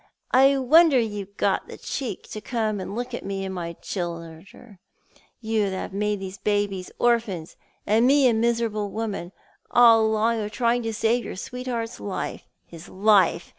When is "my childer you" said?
3.53-5.69